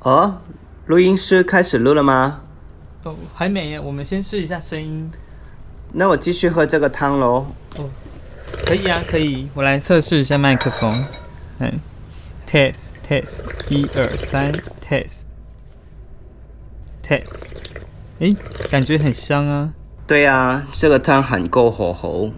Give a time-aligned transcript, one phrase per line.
[0.00, 0.38] 哦，
[0.86, 2.40] 录音师开始录了吗？
[3.02, 5.10] 哦，还没，我们先试一下声音。
[5.92, 7.46] 那我继续喝这个汤喽。
[7.76, 7.88] 哦，
[8.66, 9.48] 可以啊，可以。
[9.54, 11.04] 我来测试一下麦克风。
[11.58, 11.80] 嗯
[12.46, 12.74] ，test
[13.06, 13.26] test，
[13.68, 15.24] 一二三，test
[17.02, 17.32] test。
[18.20, 18.36] 诶，
[18.70, 19.72] 感觉很香啊。
[20.06, 22.30] 对啊，这个汤很够火候，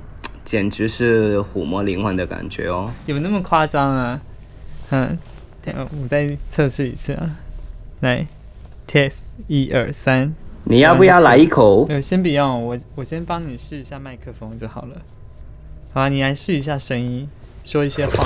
[0.45, 2.93] 简直是抚摸灵魂的感觉哦。
[3.07, 4.21] 有那么夸张啊？
[4.91, 5.19] 嗯，
[5.63, 7.31] 等我再测试一次啊。
[8.01, 8.27] 来
[8.87, 10.35] ，test，一二三。
[10.65, 11.87] 你要不要来一口？
[11.89, 14.97] 呃，先不用，我我先帮你试一下麦克风就好了。
[15.93, 17.29] 好啊，你来试一下声音，
[17.65, 18.25] 说一些话。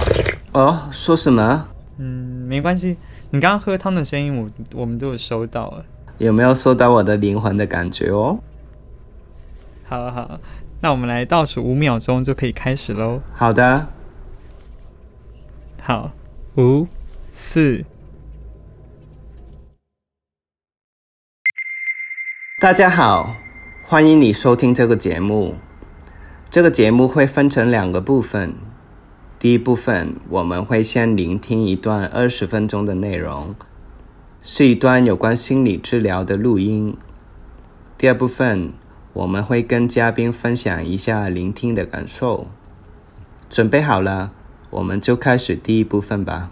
[0.53, 1.69] 哦，说什么？
[1.99, 2.97] 嗯，没关系。
[3.31, 4.43] 你刚刚喝汤的声音我，
[4.75, 5.85] 我我们都有收到了。
[6.19, 8.39] 有没有收到我的灵魂的感觉哦？
[9.87, 10.39] 好好，
[10.81, 13.21] 那我们来倒数五秒钟就可以开始喽。
[13.33, 13.87] 好的。
[15.83, 16.13] 好，
[16.57, 16.87] 五、
[17.33, 17.85] 四。
[22.61, 23.35] 大家好，
[23.83, 25.57] 欢迎你收听这个节目。
[26.49, 28.55] 这个节目会分成两个部分。
[29.41, 33.57] 第一部分，我们会先聆听一段二十分钟的内容，
[34.41, 36.97] 是一段有关心理治疗的录音。
[37.99, 38.73] 第二部分，
[39.13, 42.47] 我们会跟嘉宾分享一下聆听的感受。
[43.51, 44.31] 准备好了，
[44.71, 46.49] 我们就开始第一部分吧。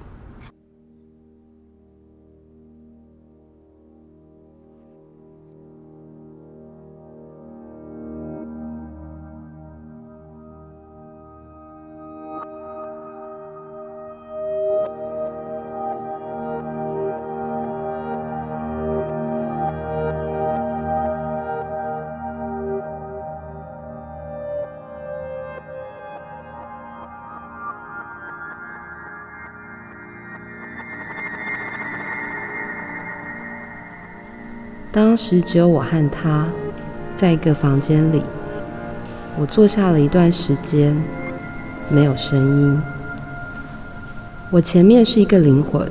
[34.93, 36.47] 当时只有我和他
[37.17, 38.23] 在一个房间里，
[39.39, 40.95] 我坐下了一段时间，
[41.89, 42.83] 没有声音。
[44.51, 45.91] 我前面是一个灵魂，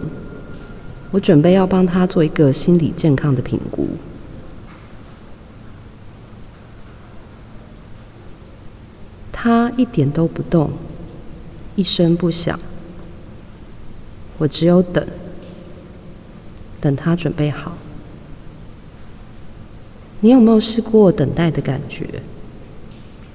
[1.10, 3.88] 我准备要帮他做一个心理健康的评估。
[9.32, 10.70] 他一点都不动，
[11.76, 12.60] 一声不响。
[14.38, 15.04] 我只有等，
[16.80, 17.74] 等他准备好。
[20.24, 22.08] 你有没有试过等待的感觉？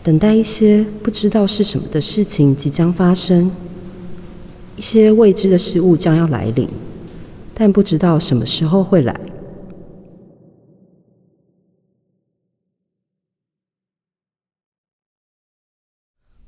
[0.04, 3.50] 等待一些不知道是什么的事情即将发生，
[4.76, 6.68] 一些未知的事物将要来临，
[7.52, 9.20] 但不知道什么时候会来。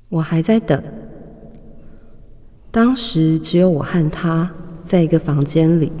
[0.07, 0.81] 我还在等。
[2.71, 4.49] 当时只有我和他
[4.85, 5.91] 在一个房间里。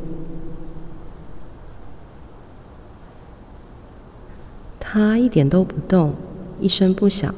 [4.91, 6.15] 他一点都不动，
[6.59, 7.31] 一声不响，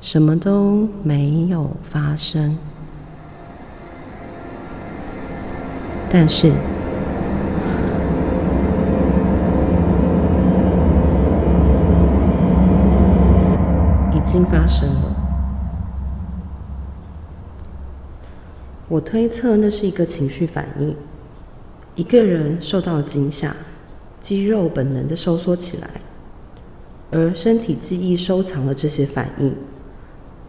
[0.00, 2.56] 什么都没有发生。
[6.08, 6.46] 但是，
[14.12, 15.16] 已经发生了。
[18.86, 20.94] 我推测那是一个情绪反应，
[21.96, 23.56] 一个人受到惊吓，
[24.20, 25.90] 肌肉本能的收缩起来。
[27.12, 29.54] 而身体记忆收藏了这些反应，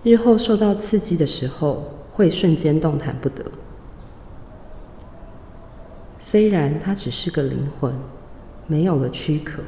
[0.04, 3.44] 日后受到刺激的时候会瞬间动弹不得。
[6.20, 7.94] 虽然它只是个灵魂，
[8.68, 9.64] 没有了躯壳，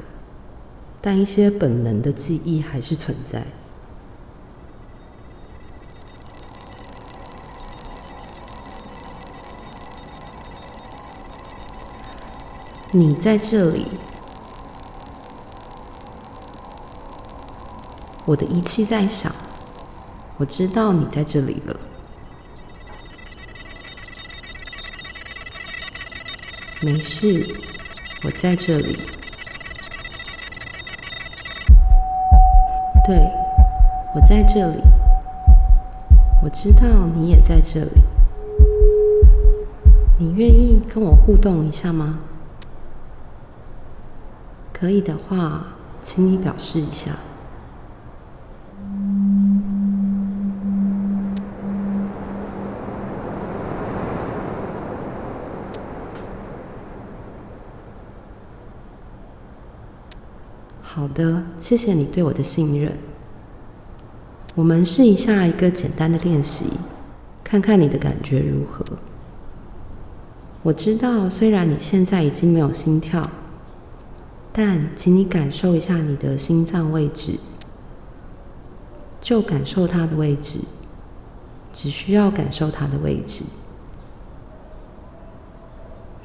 [1.01, 3.47] 但一些本能的记忆还是存在。
[12.91, 13.87] 你在这里。
[18.25, 19.31] 我的仪器在响，
[20.39, 21.75] 我知道你在这里了。
[26.81, 27.45] 没事，
[28.23, 29.01] 我在这里。
[33.05, 33.29] 对，
[34.15, 34.81] 我在这里。
[36.41, 36.83] 我知道
[37.15, 38.01] 你也在这里。
[40.17, 42.19] 你愿意跟我互动一下吗？
[44.71, 45.67] 可以的话，
[46.01, 47.11] 请你表示一下。
[60.95, 62.91] 好的，谢谢你对我的信任。
[64.53, 66.67] 我们试一下一个简单的练习，
[67.43, 68.85] 看看你的感觉如何。
[70.61, 73.27] 我知道，虽然你现在已经没有心跳，
[74.51, 77.39] 但请你感受一下你的心脏位置，
[79.19, 80.59] 就感受它的位置，
[81.71, 83.43] 只需要感受它的位置。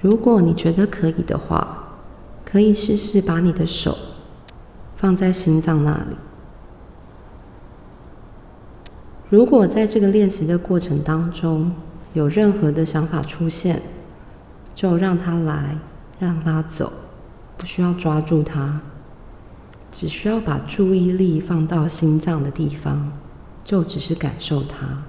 [0.03, 1.94] 如果你觉得可以的话，
[2.44, 3.97] 可以试试把你的手
[4.99, 6.17] 放在心脏那里。
[9.31, 11.71] 如果在这个练习的过程当中
[12.15, 13.81] 有任何的想法出现，
[14.75, 15.79] 就让它来，
[16.19, 16.93] 让它走，
[17.56, 18.81] 不需要抓住它，
[19.93, 23.12] 只需要把注意力放到心脏的地方，
[23.62, 25.05] 就只是感受它。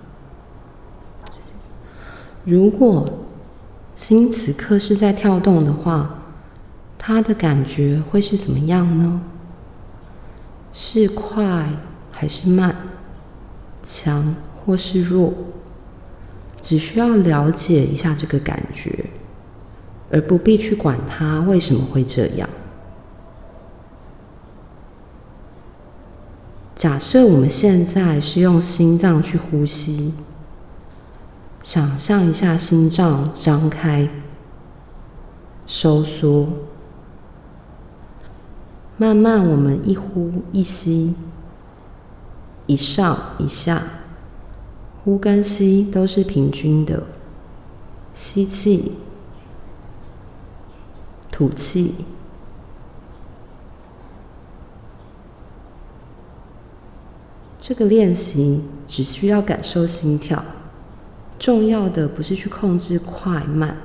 [2.45, 3.05] 如果
[3.95, 6.19] 心此刻是在跳动的话，
[6.97, 9.21] 它的感觉会是怎么样呢？
[10.71, 11.69] 是快
[12.11, 12.75] 还是慢？
[13.83, 14.35] 强
[14.65, 15.33] 或是弱？
[16.61, 19.05] 只需要了解一下这个感觉。
[20.11, 22.49] 而不必去管它为什么会这样。
[26.75, 30.15] 假设我们现在是用心脏去呼吸，
[31.61, 34.09] 想象一下心脏张开、
[35.67, 36.47] 收缩，
[38.99, 41.15] 慢慢我们一呼一吸，
[42.67, 43.81] 一上一下，
[45.05, 47.03] 呼跟吸都是平均的，
[48.13, 48.91] 吸气。
[51.31, 51.95] 吐气。
[57.57, 60.43] 这个练习只需要感受心跳，
[61.39, 63.77] 重要的不是去控制快慢，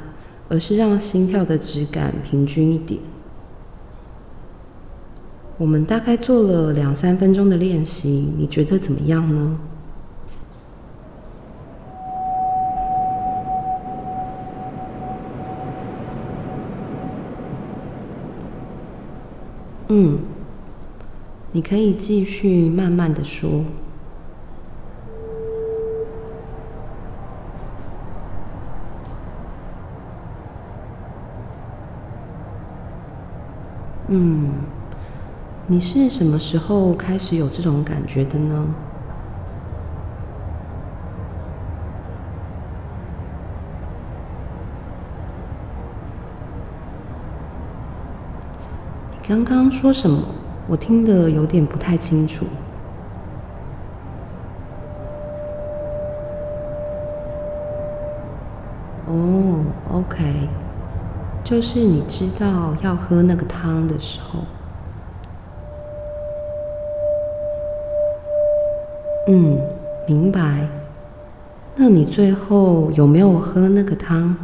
[0.49, 2.99] 而是让心跳的质感平均一点。
[5.56, 9.59] 我们大概做了两三分钟的练习，你觉得怎么样呢？
[19.89, 20.19] 嗯，
[21.53, 23.65] 你可以继续慢慢的说。
[34.09, 34.50] 嗯，
[35.66, 38.66] 你是什么时候开始有这种感觉的呢？
[49.11, 50.22] 你刚刚说什么？
[50.69, 52.44] 我听得有点不太清楚。
[59.06, 60.49] 哦，OK，
[61.43, 64.40] 就是你知道要喝那个汤的时候。
[69.26, 69.59] 嗯，
[70.06, 70.69] 明白。
[71.76, 74.37] 那你最后有没有喝那个汤？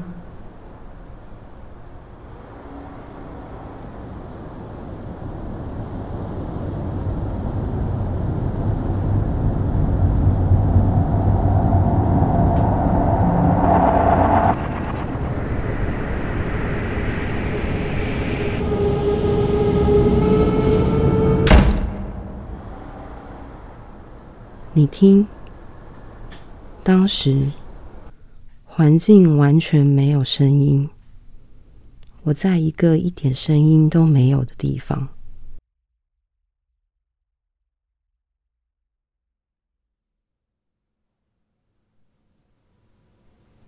[24.72, 25.26] 你听，
[26.84, 27.50] 当时
[28.64, 30.88] 环境完全没有声音，
[32.22, 35.08] 我在一个一点声音都没有的地方，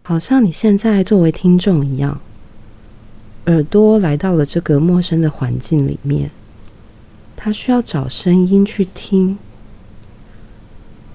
[0.03, 2.21] 好像你现在作为听众一样，
[3.47, 6.31] 耳朵来到了这个陌生的环境里面，
[7.35, 9.37] 他需要找声音去听。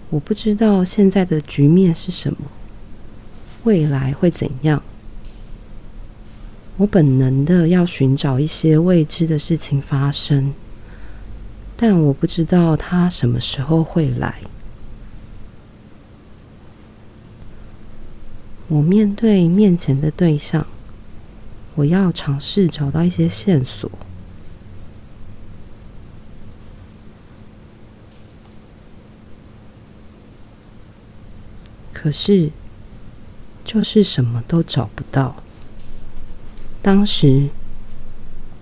[0.10, 2.40] 我不知道现在的局面是什么，
[3.64, 4.82] 未来会怎样？
[6.78, 10.54] 我本能的要寻找一些未知的事情发生，
[11.76, 14.36] 但我不知道它什么时候会来。
[18.68, 20.68] 我面对面前的对象，
[21.76, 23.90] 我要尝试找到一些线索。
[32.08, 32.52] 可是，
[33.66, 35.44] 就是什么都找不到。
[36.82, 37.50] 当时，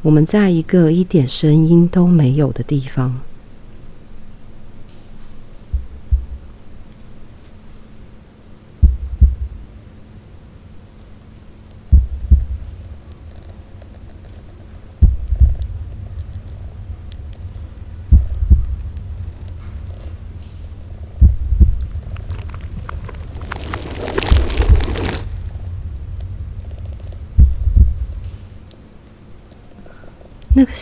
[0.02, 3.22] 我们在一个一点声音都没有的地方。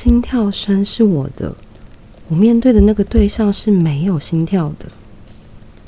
[0.04, 1.56] 心跳声是我的，
[2.28, 4.88] 我面对的那个对象是没有心跳的。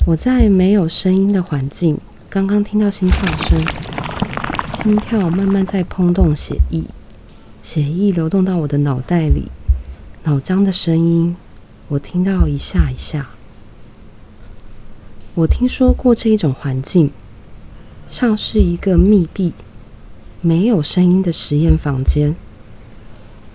[0.06, 1.98] 我在没有声音的环境，
[2.30, 3.60] 刚刚听到心跳声，
[4.74, 6.84] 心跳慢慢在砰动血液，
[7.62, 9.50] 血液流动到我的脑袋里，
[10.24, 11.36] 脑浆的声音，
[11.88, 13.28] 我听到一下一下。
[15.34, 17.10] 我听说过这一种环境，
[18.08, 19.52] 像是一个密闭、
[20.40, 22.34] 没有声音的实验房间。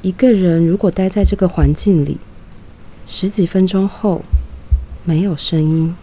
[0.04, 2.18] 一个人如果待在这个环境里，
[3.06, 4.24] 十几分钟后
[5.04, 5.96] 没有声音，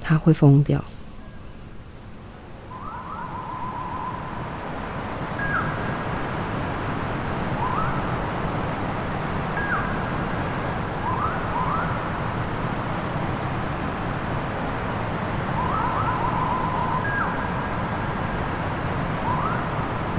[0.00, 0.84] 他会疯掉。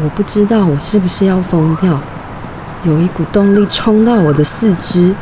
[0.03, 2.01] 我不知道我是不是要疯掉。
[2.83, 5.13] 有一股动力冲到我的四肢，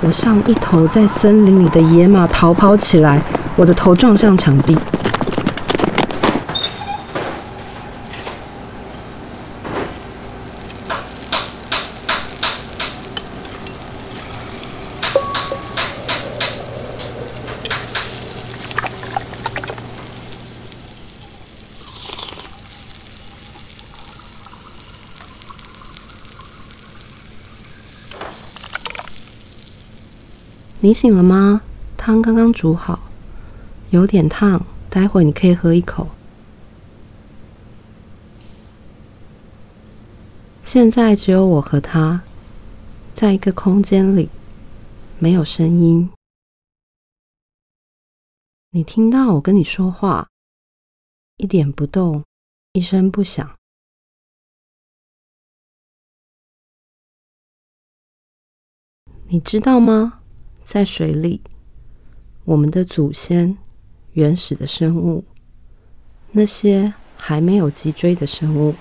[0.00, 3.22] 我像一头在森林里的野马逃跑起来，
[3.54, 4.76] 我的头撞向墙壁。
[30.80, 31.62] 你醒了吗？
[31.96, 33.10] 汤刚刚煮好，
[33.90, 36.06] 有点烫，待会你可以喝一口。
[40.62, 42.22] 现在只有我和他，
[43.12, 44.28] 在一个空间里，
[45.18, 46.08] 没有声音。
[48.70, 50.28] 你听到我跟你说话，
[51.38, 52.22] 一点不动，
[52.72, 53.56] 一声不响。
[59.26, 60.17] 你知道吗？
[60.70, 61.40] 在水里，
[62.44, 63.56] 我们的祖先、
[64.12, 65.24] 原始的生物，
[66.32, 68.74] 那些还没有脊椎的生物，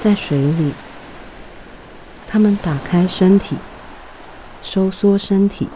[0.00, 0.72] 在水里，
[2.26, 3.54] 他们打开身体，
[4.60, 5.68] 收缩身体，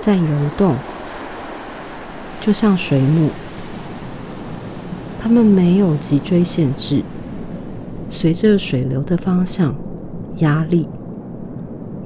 [0.00, 0.76] 在游动，
[2.40, 3.32] 就像水母。
[5.18, 7.02] 它们没有脊椎限制，
[8.08, 9.74] 随着水流的方向、
[10.38, 10.88] 压力，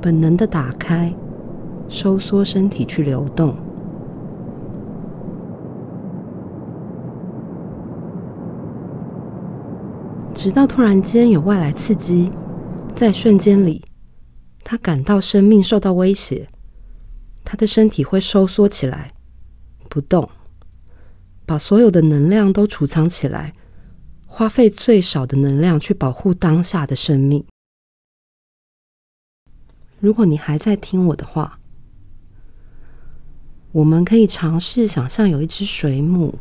[0.00, 1.14] 本能的打开、
[1.88, 3.54] 收缩身体去流动，
[10.34, 12.32] 直到突然间有外来刺激，
[12.94, 13.84] 在瞬间里，
[14.64, 16.48] 他感到生命受到威胁，
[17.44, 19.12] 他的身体会收缩起来，
[19.88, 20.28] 不动。
[21.44, 23.52] 把所有的能量都储藏起来，
[24.26, 27.44] 花费最少的能量去保护当下的生命。
[30.00, 31.58] 如果你还在听我的话，
[33.72, 36.38] 我们可以尝试想象有一只水母，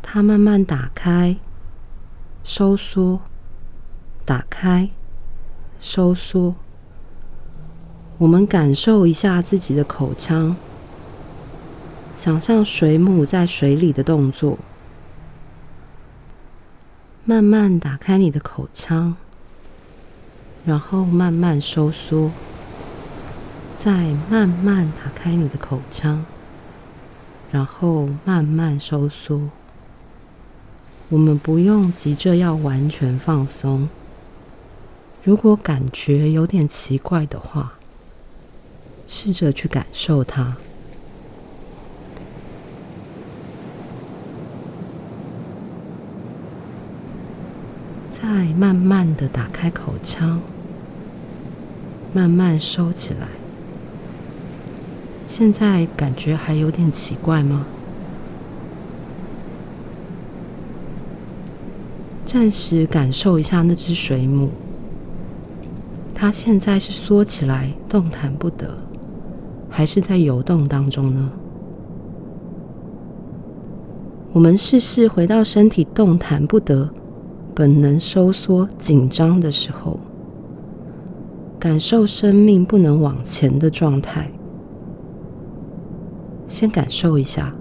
[0.00, 1.36] 它慢慢打开、
[2.42, 3.20] 收缩、
[4.24, 4.90] 打开、
[5.78, 6.54] 收缩。
[8.18, 10.56] 我们感受一下自己的口腔。
[12.20, 14.58] 想象水母在水里的动作，
[17.24, 19.16] 慢慢打开你的口腔，
[20.66, 22.30] 然后慢慢收缩，
[23.78, 23.90] 再
[24.28, 26.26] 慢慢打开你的口腔，
[27.50, 29.48] 然后慢慢收缩。
[31.08, 33.88] 我们不用急着要完全放松。
[35.24, 37.72] 如果感觉有点奇怪的话，
[39.06, 40.58] 试着去感受它。
[48.32, 50.40] 再慢慢的打开口腔，
[52.12, 53.26] 慢慢收起来。
[55.26, 57.66] 现在感觉还有点奇怪吗？
[62.24, 64.50] 暂时感受一下那只水母，
[66.14, 68.78] 它现在是缩起来动弹不得，
[69.68, 71.32] 还是在游动当中呢？
[74.32, 76.88] 我们试试回到身体动弹不得。
[77.54, 79.98] 本能收缩、紧张的时候，
[81.58, 84.30] 感受生命不能往前的状态。
[86.46, 87.54] 先感受一下，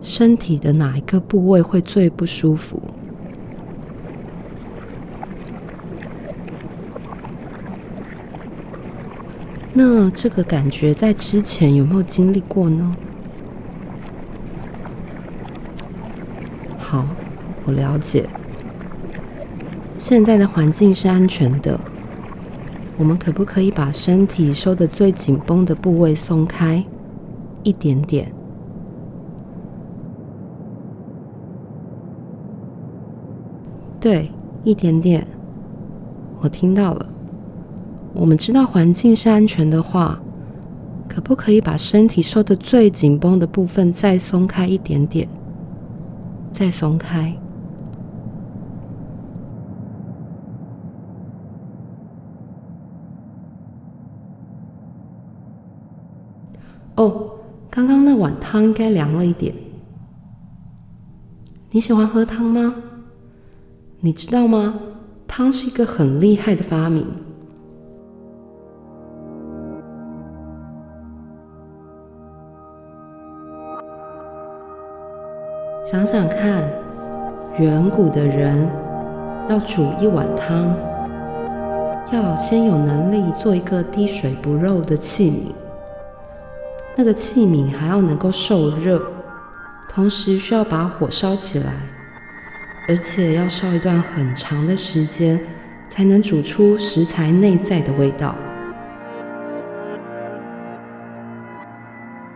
[0.00, 2.80] 身体的哪一个部位会最不舒服？
[9.74, 12.96] 那这个感觉在之前有没有经历过呢？
[16.78, 17.06] 好，
[17.64, 18.28] 我了解。
[19.98, 21.78] 现在的环境是安全的，
[22.96, 26.82] 我们可不可以把身体收的最紧绷的部位松开
[27.64, 28.32] 一点点？
[34.00, 34.30] 对，
[34.62, 35.26] 一点点。
[36.40, 37.06] 我听到了。
[38.14, 40.18] 我们知道环境是安全的话，
[41.08, 45.28] 可不可以把身体收的最紧绷的部分再松开一点点？
[46.52, 47.34] 再松开。
[56.96, 57.30] 哦，
[57.70, 59.54] 刚刚那碗汤应该凉了一点。
[61.70, 62.74] 你喜欢喝汤吗？
[64.00, 64.74] 你知道吗？
[65.26, 67.06] 汤是一个很厉害的发明。
[75.82, 76.62] 想想看，
[77.58, 78.68] 远古的人
[79.48, 80.76] 要煮一碗汤，
[82.12, 85.67] 要先有能力做一个滴水不漏的器皿，
[87.00, 89.00] 那个器皿还要能够受热，
[89.88, 91.72] 同时需要把火烧起来。
[92.88, 95.38] 而且要烧一段很长的时间，
[95.88, 98.34] 才能煮出食材内在的味道。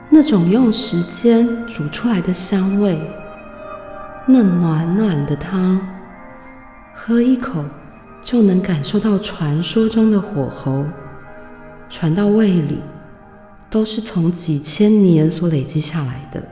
[0.08, 2.96] 那种用时间煮出来的香味，
[4.26, 5.80] 那暖暖的汤，
[6.94, 7.64] 喝一口
[8.20, 10.84] 就能感受到传说中的火候，
[11.90, 12.78] 传到胃里，
[13.72, 16.42] 都是从几千年所累积下来的。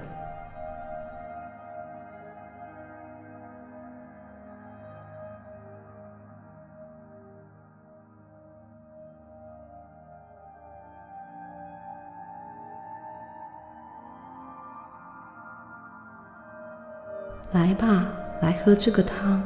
[17.52, 18.06] 来吧，
[18.40, 19.42] 来喝这个汤。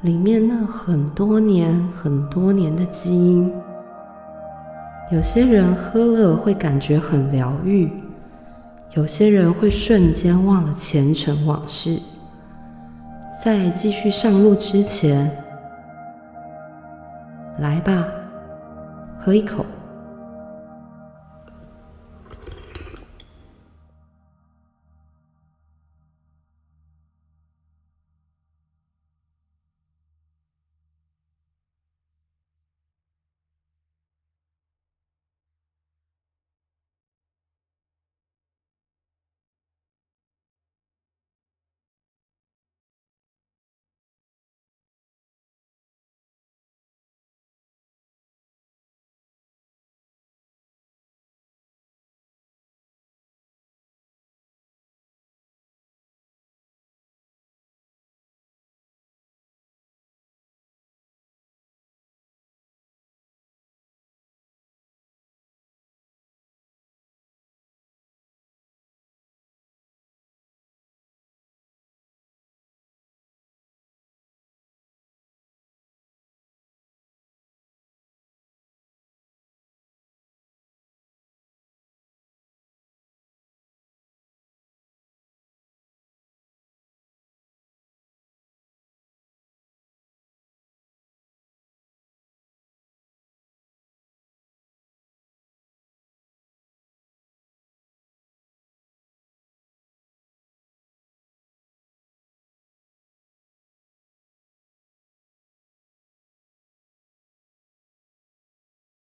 [0.00, 3.54] 里面那很多年、很多年的基因，
[5.10, 7.90] 有些人喝了会感觉很疗愈，
[8.94, 11.98] 有些人会瞬间忘了前尘往事。
[13.42, 15.30] 在继续上路之前，
[17.58, 18.06] 来吧，
[19.18, 19.66] 喝一口。